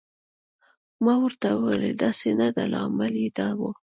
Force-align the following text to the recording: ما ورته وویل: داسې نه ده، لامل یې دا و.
ما 1.03 1.13
ورته 1.23 1.47
وویل: 1.55 1.83
داسې 2.03 2.29
نه 2.39 2.47
ده، 2.55 2.63
لامل 2.73 3.13
یې 3.23 3.29
دا 3.37 3.49
و. 3.57 3.61